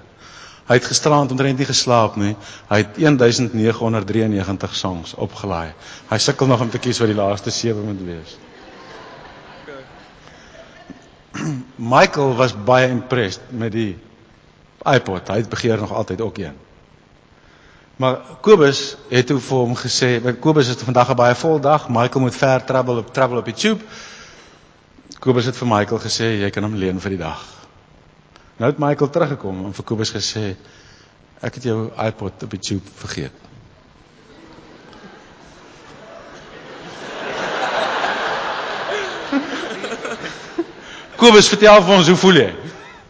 [0.66, 2.34] Hy het gisterand omtrent nie geslaap nie.
[2.68, 5.72] Hy het 1993 songs opgelaai.
[6.10, 8.36] Hy sukkel nog om te kies wat die laaste 7 moet wees.
[11.94, 13.92] Michael was baie impressed met die
[14.82, 15.28] iPod.
[15.28, 16.56] Hy het begeer nog altyd ook een.
[17.96, 21.88] Maar Kobus het toe vir hom gesê, Kobus het vandag 'n baie vol dag.
[21.88, 23.84] Michael moet ver travel op travel op die tube.
[25.18, 27.65] Kobus het vir Michael gesê jy kan hom leen vir die dag.
[28.56, 30.56] Nou het Michael teruggekom en vir Kobus gesê
[31.44, 33.32] ek het jou iPod op die tube vergeet.
[41.20, 42.48] Kobus vertel vir ons hoe voel jy?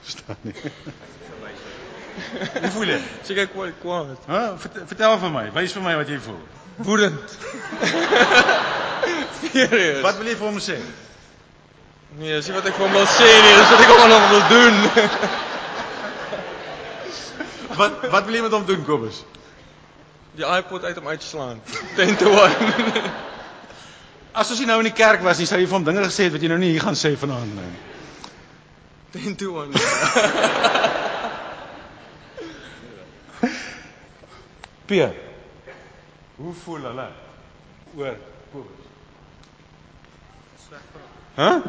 [0.09, 0.59] Verstaan nie.
[2.57, 3.01] Hoe voel jy?
[3.31, 4.19] Seker kwaad kwaad.
[4.27, 4.43] Hæ?
[4.91, 6.43] Vertel vir my, wys vir my wat jy voel.
[6.91, 7.39] Woedend.
[9.47, 10.03] Serieus.
[10.03, 10.83] Wat wil jy vir hom sê?
[12.17, 14.23] Nee, dis nie wat ek vir hom wil sê nie, dis wat ek hom nog
[14.31, 14.77] wil doen.
[17.77, 19.19] Wat wat wil jy met hom doen, Kobus?
[20.37, 21.61] Die iPod uit hom uitslaan.
[21.99, 23.11] 10 to 1.
[24.33, 26.23] As ons nie nou in die kerk was nie, sou jy vir hom dinge gesê
[26.29, 27.77] het wat jy nou nie hier gaan sê vanaand nie.
[29.19, 29.77] 10 to 1.
[34.89, 35.13] Pier.
[36.41, 37.09] Hoe voel hulle
[38.01, 38.17] oor
[38.55, 38.85] Kobus?
[41.37, 41.49] Hæ?
[41.49, 41.63] Huh?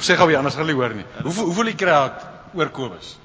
[0.00, 1.04] Sê gou weer anders gaan hulle hoor nie.
[1.22, 2.22] Hoe hoe voel die kraak
[2.54, 3.16] oor Kobus?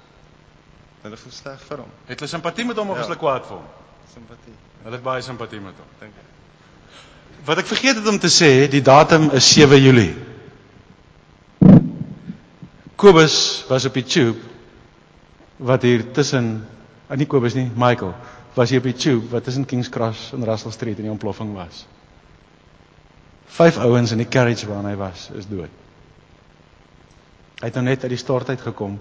[1.04, 1.94] Hulle voel sleg vir hom.
[2.10, 3.02] Het hulle simpatie met hom of Ja.
[3.02, 3.70] is hulle kwaad vir hom?
[4.13, 4.54] Simpatie.
[4.84, 5.88] Hulle het baie simpatie met hom.
[6.00, 6.28] Dink ek.
[7.46, 10.15] Wat ek vergeet het om te sê, die datum is 7 Julie.
[12.96, 14.39] Kobus was op die tube
[15.58, 16.67] wat hier tussen
[17.10, 18.13] ah, nie Kobus nie, Michael
[18.54, 21.53] was hier op die tube wat tussen Kings Cross en Russell Street in die ontploffing
[21.56, 21.86] was.
[23.52, 25.74] Vyf ouens in die carriage waarin hy was is dood.
[27.62, 28.95] Hy het nou net uit die stort uit gekom.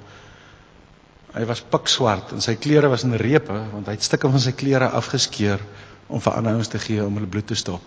[1.31, 4.53] Hy was pikswart en sy klere was in repe want hy het stukke van sy
[4.59, 5.63] klere afgeskeur
[6.11, 7.83] om vir ander te gee om hulle bloed te stop.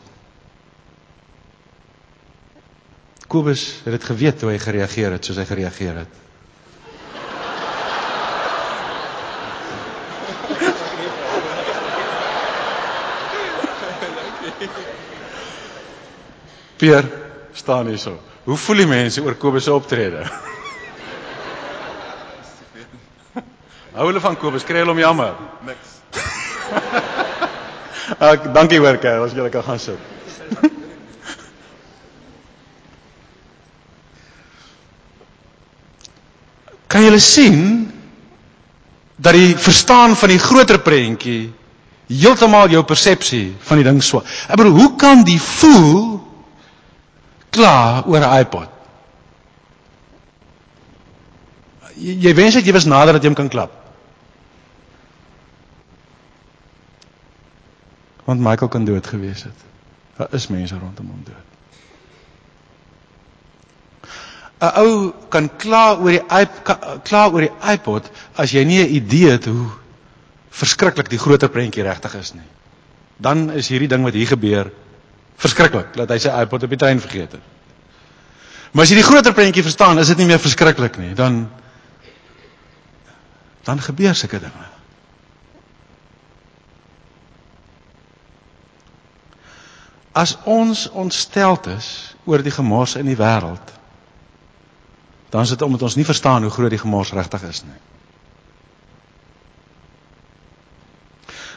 [3.28, 6.14] Kobus het dit geweet toe hy gereageer het soos hy gereageer het.
[16.78, 17.04] Pier
[17.54, 18.18] staan hierso.
[18.44, 20.26] Hoe voel die mense oor Kobus se optrede?
[23.94, 25.34] Hou hulle van Kobus, kry hulle hom jammer.
[25.68, 25.90] Niks.
[28.34, 30.00] Ek dankie hoor kerel, as jy kan gaan sit.
[36.94, 37.92] Kan julle sien
[39.18, 41.54] dat die verstaan van die groter prentjie
[42.12, 44.26] heeltemal jou persepsie van die ding swaar.
[44.50, 46.20] Ek bedoel, hoe kan die voel
[47.54, 48.70] kla oor 'n iPod?
[51.96, 53.72] Jy, jy wens dat jy was nader dat jy hom kan klap.
[58.26, 59.66] Want Michael kan dood gewees het.
[60.18, 61.50] Daar is mense rondom hom dood.
[64.64, 68.96] 'n Ou kan kla oor die iPod, kla oor die iPod as jy nie 'n
[68.96, 69.68] idee het hoe
[70.50, 72.48] verskriklik die groter prentjie regtig is nie.
[73.18, 74.72] Dan is hierdie ding wat hier gebeur
[75.42, 77.52] verskriklik dat hy sy iPod op die trein vergeet het.
[78.74, 81.14] Maar as jy die groter prentjie verstaan, is dit nie meer verskriklik nie.
[81.18, 81.46] Dan
[83.64, 84.66] dan gebeur sulke dinge.
[90.12, 91.88] As ons ontsteld is
[92.26, 93.72] oor die gemors in die wêreld,
[95.34, 97.80] dan is dit omdat ons nie verstaan hoe groot die gemors regtig is nie.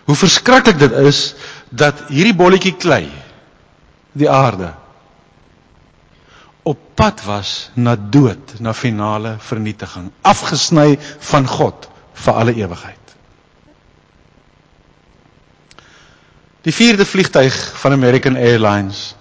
[0.06, 1.34] Hoe verskriklik dit is
[1.68, 3.08] dat hierdie bolletjie klei,
[4.16, 4.72] die aarde,
[6.66, 10.96] op pad was na dood, na finale vernietiging, afgesny
[11.30, 11.88] van God
[12.24, 13.02] vir alle ewigheid.
[16.66, 19.12] Die vierde vliegtyg van American Airlines.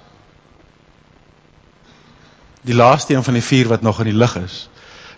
[2.65, 4.63] Die laaste een van die vier wat nog in die lug is.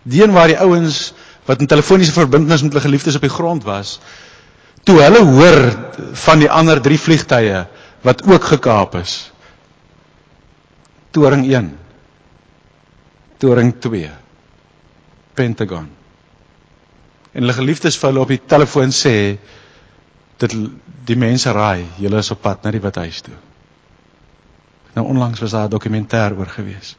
[0.04, 1.14] Die een waar die ouens
[1.48, 4.00] wat in telefoniese verbintenis met hulle geliefdes op die grond was,
[4.84, 5.62] toe hulle hoor
[6.26, 7.64] van die ander drie vliegtye
[8.04, 9.16] wat ook gekaap is.
[11.18, 11.78] Toring 1.
[13.42, 14.10] Toring 2.
[15.34, 15.88] Pentagon.
[17.34, 19.14] En hulle geliefdes vir hulle op die telefoon sê
[20.44, 20.54] dit
[21.10, 23.34] die mense raai, julle is op pad na die Withuis toe.
[24.94, 26.94] Nou onlangs was daar 'n dokumentêr oor gewees.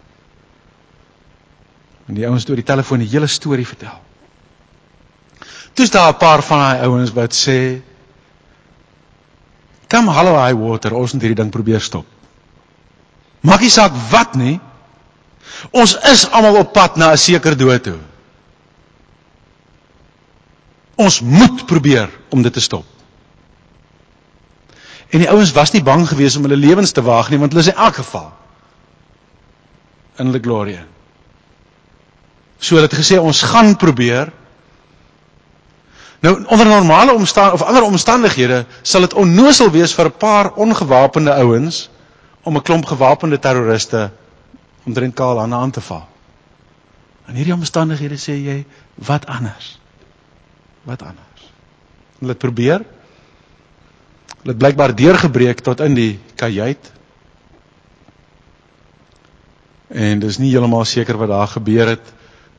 [2.09, 4.03] En die ouens het oor die telefoon die hele storie vertel.
[5.75, 7.83] Toe's daar 'n paar van daai ouens wat sê
[9.89, 12.18] Kom hallo high water, ons moet hierdie ding probeer stop.
[13.41, 14.59] Maak nie saak wat nie.
[15.71, 17.99] Ons is almal op pad na 'n sekere dood toe.
[20.97, 22.85] Ons moet probeer om dit te stop.
[25.09, 27.65] En die ouens was nie bang geweest om hulle lewens te waag nie want hulle
[27.65, 28.33] is in elk geval
[30.19, 30.81] in die glorie.
[32.59, 34.33] So hulle het gesê ons gaan probeer.
[36.21, 41.33] Nou onder normale omstandighede of ander omstandighede sal dit onnosel wees vir 'n paar ongewapende
[41.33, 41.89] ouens
[42.49, 44.11] om 'n klomp gewapende terroriste
[44.85, 46.07] omtrent kaal aan aan te val.
[47.29, 49.79] In hierdie omstandighede sê jy wat anders?
[50.83, 51.53] Wat anders?
[52.19, 52.85] Hulle het probeer
[54.39, 56.93] Hulle het blykbaar deurgebreek tot in die kajuit.
[59.89, 62.13] En dis nie heeltemal seker wat daar gebeur het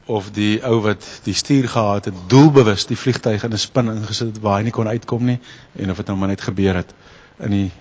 [0.09, 4.33] of die ou wat die stuur gehad het doelbewus die vliegtyg in 'n spin ingesit
[4.33, 5.39] het waar hy nie kon uitkom nie
[5.75, 6.93] en of dit nou maar net gebeur het
[7.39, 7.71] in die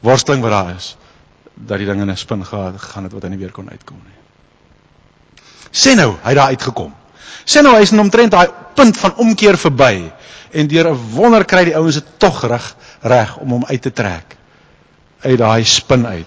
[0.00, 0.96] worsteling wat daar is
[1.66, 4.16] dat die ding in 'n spin gegaan het wat hy nie weer kon uitkom nie.
[5.70, 6.94] Sê nou, hy het daar uitgekom.
[7.44, 10.12] Sê nou hy's omtrent daai punt van omkeer verby
[10.52, 13.92] en deur 'n wonder kry die ouens dit tog reg reg om hom uit te
[13.92, 14.36] trek
[15.20, 16.26] uit daai spin uit.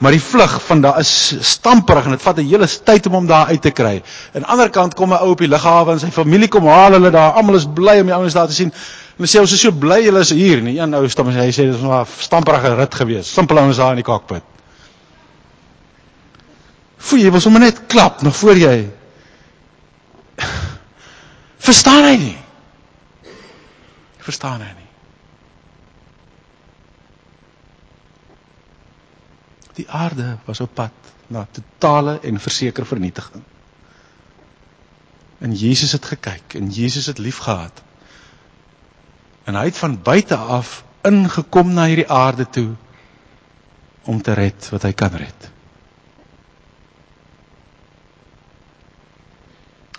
[0.00, 3.26] Maar die vlug van daar is stamperig en dit vat 'n hele tyd om hom
[3.26, 4.02] daar uit te kry.
[4.32, 6.92] Aan die ander kant kom 'n ou op die lughawe en sy familie kom haal
[6.92, 7.32] hulle daar.
[7.32, 8.72] Almal is bly om die ouens daar te sien.
[9.20, 10.78] Hulle sê ons is so bly julle is hier nie.
[10.78, 13.34] Een ou stam en hy sê dit was 'n stamperige rit geweest.
[13.36, 14.42] Simpel ouens daar in die cockpit.
[16.96, 18.88] Foei, jy was sommer net klap nog voor jy.
[21.68, 22.38] Verstaan hy nie?
[24.24, 24.88] Verstaan hy nie?
[29.82, 33.44] Die aarde was op pad na totale en versekerde vernietiging.
[35.38, 37.84] En Jesus het gekyk en Jesus het liefgehad.
[39.44, 42.74] En hy het van buite af ingekom na hierdie aarde toe
[44.04, 45.48] om te red wat hy kan red.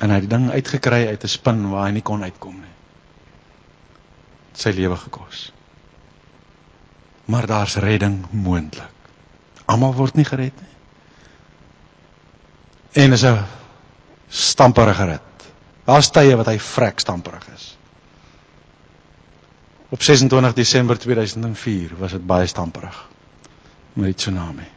[0.01, 2.75] En hy het die ding uitgekry uit 'n spin waar hy nie kon uitkom nie.
[4.53, 5.51] Sy lewe gekos.
[7.25, 8.89] Maar daar's redding moontlik.
[9.65, 10.75] Almal word nie gered nie.
[13.03, 13.45] En is 'n
[14.27, 15.21] stamperige rit.
[15.85, 17.77] Daar's tye wat hy vrek stamperig is.
[19.91, 23.09] Op 26 Desember 2004 was dit baie stamperig
[23.93, 24.67] met die tsunami.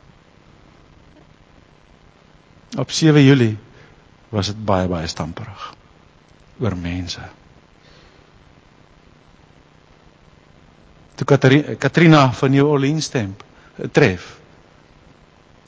[2.76, 3.58] Op 7 Julie
[4.28, 5.68] was dit baie baie stamperig
[6.58, 7.22] oor mense.
[11.14, 13.36] Toe Katrina van New Orleans stem
[13.94, 14.26] tref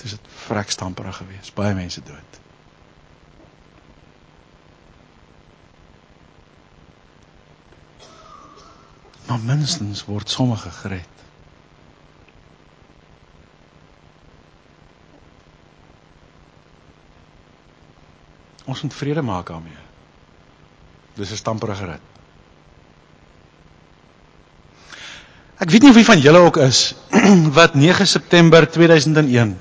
[0.02, 1.54] dis dit vrek stamperig geweest.
[1.54, 2.40] Baie mense dood.
[9.26, 11.16] Maar minstens word sommige gered.
[18.66, 19.82] Ons moet vrede maak daarmee.
[21.14, 22.00] Dis 'n stamperige rit.
[25.56, 26.94] Ek weet nie wie van julle ook is
[27.58, 29.58] wat 9 September 2001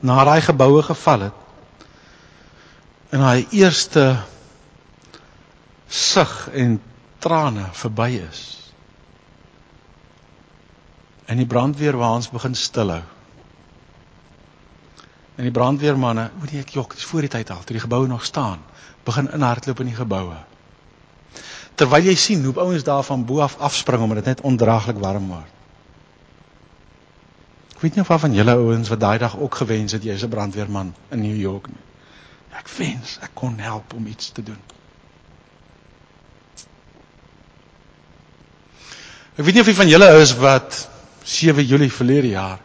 [0.00, 1.32] na daai geboue geval het.
[3.10, 4.22] En daai eerste
[5.88, 6.80] sug en
[7.26, 8.42] trane verby is.
[11.26, 13.02] En die brandweerwaans begin stilhou.
[15.36, 18.24] En die brandweermanne, moet ek jok, dis voor die tyd al, toe die geboue nog
[18.24, 18.62] staan,
[19.04, 20.38] begin inhardloop in die geboue.
[21.76, 25.26] Terwyl jy sien hoe ouens daar van bo af afspring omdat dit net ondraaglik warm
[25.34, 25.52] word.
[27.76, 30.32] Ek weet nie of van julle ouens wat daai dag ook gewens het jy's 'n
[30.32, 31.84] brandweerman in New York nie.
[32.56, 34.62] Ek wens ek kon help om iets te doen.
[39.36, 40.88] Ek weet nie of van julle is wat
[41.24, 42.60] 7 Julie verlede jaar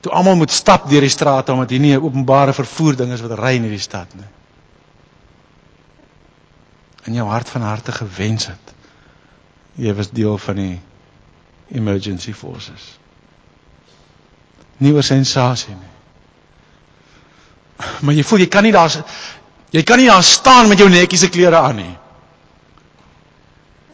[0.00, 3.20] toe almal moet stap deur die strate omdat hier nie 'n openbare vervoer ding is
[3.20, 4.30] wat ry in hierdie stad nie.
[7.04, 8.74] In jou hart van harte gewens het
[9.76, 10.80] jy was deel van die
[11.68, 12.98] emergency forces.
[14.76, 15.94] Nuwe sensasie nie.
[18.00, 19.04] Maar jy voel jy kan nie daar
[19.70, 21.96] jy kan nie daar staan met jou netjiese klere aan nie.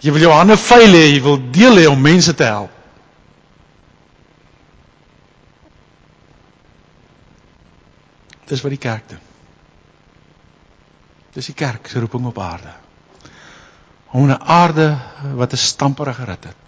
[0.01, 2.73] Jy wil jou hande vuil hê, jy wil deel hê om mense te help.
[8.47, 9.23] Dis wat die kerk doen.
[11.35, 12.73] Dis die kerk se roeping op aarde.
[14.13, 14.97] Om 'n aarde
[15.35, 16.67] wat 'n stamperige rit het.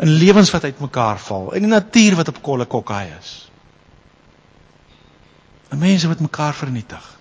[0.00, 3.50] 'n Lewens wat uitmekaar val en 'n natuur wat op kolle kokkai is.
[5.70, 7.18] 'n Mense wat mekaar vernietig.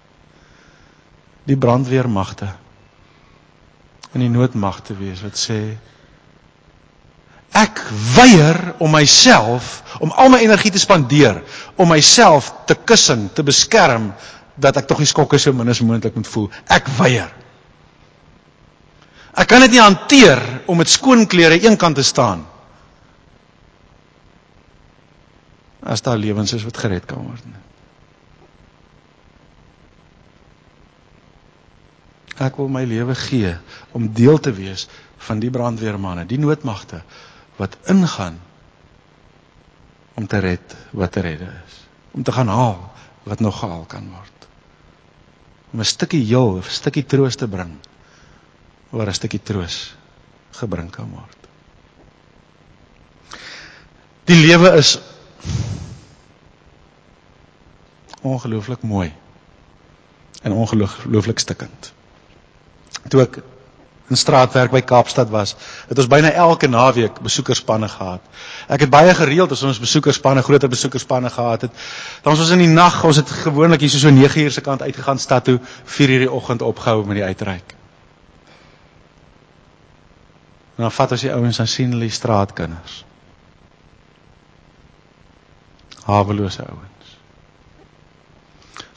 [1.44, 2.56] Die brandweermagte
[4.14, 5.62] en die noodmagte wees wat sê
[7.52, 7.82] Ek
[8.16, 11.42] weier om myself om al my energie te spandeer
[11.76, 14.14] om myself te kussing, te beskerm
[14.56, 16.48] dat ek tog nie skokke so min as moontlik moet voel.
[16.72, 17.28] Ek weier.
[19.36, 20.40] Ek kan dit nie hanteer
[20.72, 22.46] om met skoon klere eenkant te staan.
[25.84, 27.44] As daar lewens is wat gered kan word.
[32.40, 33.56] Ek wil my lewe gee
[33.92, 34.88] om deel te wees
[35.28, 37.02] van die brandweermanne, die noodmagte
[37.60, 38.40] wat ingaan
[40.16, 41.76] om te red wat te redde is.
[42.12, 42.92] Om te gaan haal
[43.24, 44.48] wat nog gehaal kan word.
[45.72, 47.78] Om 'n stukkie heel, 'n stukkie troos te bring
[48.90, 49.96] waar 'n stukkie troos
[50.52, 51.38] gebring kan word.
[54.26, 55.00] Die lewe is
[58.22, 59.14] ongelooflik mooi
[60.42, 61.94] en ongelooflik stikkend.
[63.10, 63.42] Toe ek
[64.12, 65.54] in straatwerk by Kaapstad was,
[65.88, 68.24] het ons byna elke naweek besoekerspanne gehad.
[68.68, 71.78] Ek het baie gereeld as ons besoekerspanne, groter besoekerspanne gehad het,
[72.24, 74.66] dan was ons in die nag, ons het gewoonlik hier so so 9 uur se
[74.66, 75.60] kant uitgegaan stad toe,
[75.96, 77.76] 4 uur die oggend opgehou met die uitreik.
[80.76, 83.04] En dan vat ons die ouens aan sien hulle die straatkinders.
[86.04, 87.18] Hawelose ouens.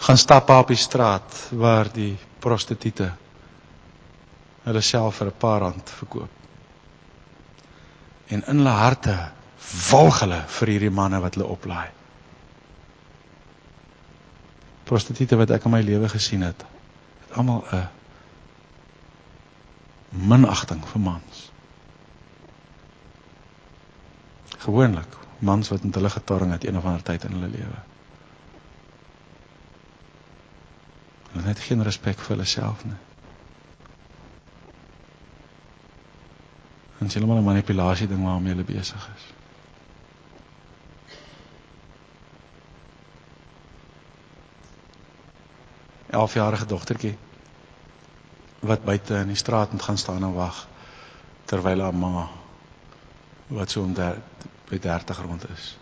[0.07, 3.13] Gaan stap op die straat waar die prostituie
[4.65, 6.31] hulle self vir 'n paar rand verkoop.
[8.27, 9.17] En in hulle harte
[9.91, 11.89] walg hulle vir hierdie manne wat hulle oplaai.
[14.85, 16.65] Prostituie wat ek in my lewe gesien het,
[17.25, 17.89] het almal 'n
[20.29, 21.51] minagting vir mans.
[24.59, 27.81] Gewoonlik mans wat met hulle getorring het een of ander tyd in hulle lewe.
[31.33, 32.97] Hulle het geen respek vir hulle self nie.
[36.99, 39.25] En dis heeltemal 'n manipulasie ding waarmee hulle besig is.
[46.07, 47.17] Elfjarige dogtertjie
[48.61, 50.69] wat buite in die straat moet gaan staan en wag
[51.45, 52.29] terwyl haar ma
[53.47, 54.23] wat so om der,
[54.69, 55.77] by 30 rond is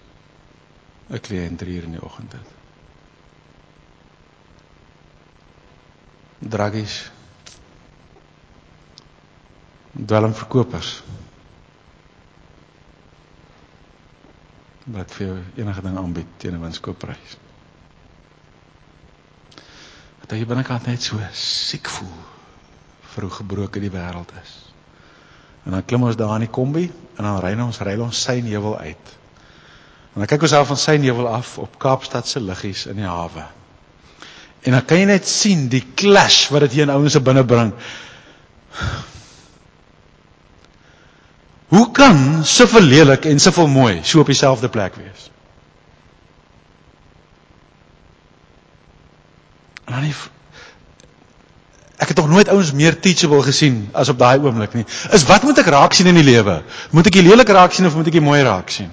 [1.10, 2.48] 'n kliënt 3 uur in die oggend het.
[6.38, 7.10] Draggies
[10.06, 11.02] dwelmverkopers
[14.92, 17.36] wat vir enige ding aanbied teen 'n winskoopprys.
[20.26, 22.16] Dat jy binnekant net so siek voel
[23.14, 24.52] vir hoe gebroke die wêreld is.
[25.64, 28.40] En dan klim ons daar in die kombi en dan ry ons ry ons sy
[28.40, 29.16] nevel uit.
[30.14, 33.06] En dan kyk ons af van sy nevel af op Kaapstad se liggies in die
[33.08, 33.44] hawe.
[34.62, 37.44] En dan kan jy net sien die clash wat dit hier in ouens se binne
[37.44, 37.72] bring.
[41.72, 45.30] Hoe kan soveel lelik en soveel mooi so op dieselfde plek wees?
[49.84, 50.14] Dan die
[52.02, 54.84] Ek het nog nooit ouens meer teachable gesien as op daai oomblik nie.
[55.14, 56.56] Is wat moet ek raak sien in die lewe?
[56.90, 58.90] Moet ek die lelik raak sien of moet ek die mooi raak sien?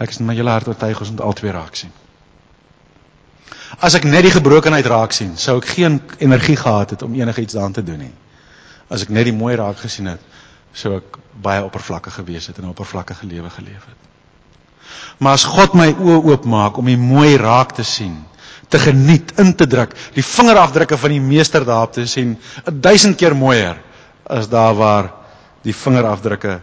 [0.00, 1.92] Ek is in my hele hart oortuig ons moet albei raak sien.
[3.80, 7.54] As ek net die gebrokenheid raak sien, sou ek geen energie gehad het om enigiets
[7.54, 8.14] daaraan te doen nie.
[8.88, 10.20] As ek net die mooi raak gesien het,
[10.72, 14.00] sou ek baie oppervlakkig gewees het en 'n oppervlakkige lewe geleef het.
[15.18, 18.24] Maar as God my oë oopmaak om die mooi raak te sien,
[18.68, 23.16] te geniet, in te druk, die vingerafdrukke van die meester daarop te sien, 'n duisend
[23.16, 23.76] keer mooier
[24.26, 25.12] as daar waar
[25.62, 26.60] die vingerafdrukke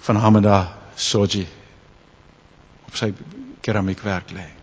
[0.00, 1.46] van Hamada Soji
[2.86, 3.12] op sy
[3.60, 4.61] keramiekwerk lê.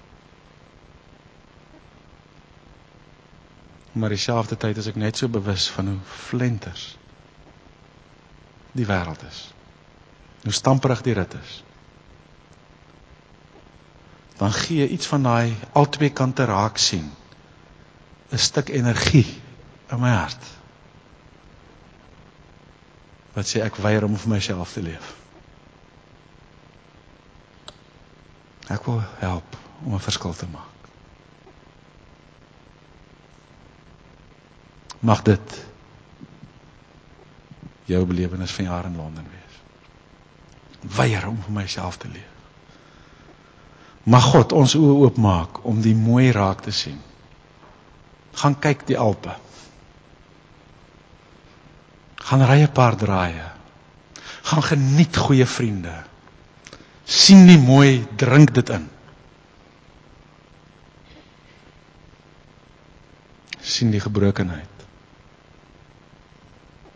[3.91, 6.97] Maar dieselfde tyd is ek net so bewus van hoe flenters
[8.71, 9.53] die wêreld is.
[10.43, 11.63] Hoe stamperig die rit is
[14.39, 17.11] dan gee iets van daai albei kante raak sien
[18.31, 19.41] 'n stuk energie
[19.91, 20.43] in my hart.
[23.33, 25.15] Wat sê ek weier om vir myself te leef.
[28.69, 30.68] Ek wil help om 'n verskil te maak.
[34.99, 35.59] Mag dit
[37.89, 39.61] jou belewenis van jaar in Londen wees.
[40.95, 42.35] Weier om vir myself te leef.
[44.09, 46.99] Mag God ons oë oopmaak om die mooi raak te sien.
[48.39, 49.35] Gaan kyk die Alpe.
[52.29, 53.47] Gaan ry 'n paar draaie.
[54.43, 56.03] Gaan geniet goeie vriende.
[57.09, 58.89] sien die mooi, drink dit in.
[63.69, 64.78] sien die gebrokenheid.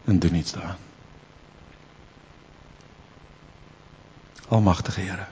[0.06, 0.78] En doen iets daaraan.
[4.48, 5.26] Almagtige Here.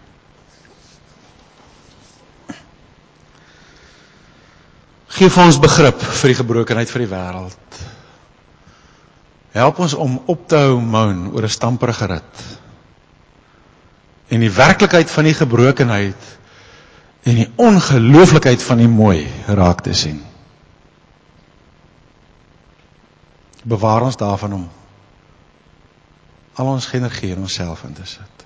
[5.11, 7.81] Geef ons begrip vir die gebrokenheid vir die wêreld.
[9.51, 12.43] Help ons om op te hou moan oor 'n stamperige rit.
[14.31, 16.21] En die werklikheid van die gebrokenheid
[17.23, 20.30] en die ongelooflikheid van die mooi raak te sien.
[23.61, 24.69] Bewaar ons daarvan om
[26.53, 28.45] al ons energie in onsself in te sit.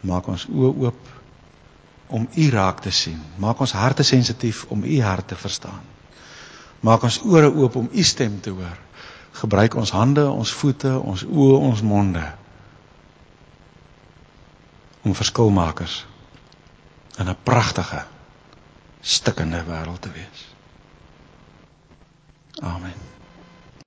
[0.00, 1.14] Maak ons oë oop
[2.08, 3.20] om u raak te sien.
[3.36, 5.80] Maak ons harte sensitief om u hart te verstaan.
[6.80, 8.76] Maak ons ore oop om u stem te hoor.
[9.38, 12.22] Gebruik ons hande, ons voete, ons oë, ons monde
[15.06, 16.04] om verskilmakers
[17.18, 18.04] in 'n pragtige
[19.00, 20.57] stikkende wêreld te wees.
[22.62, 22.94] Amen.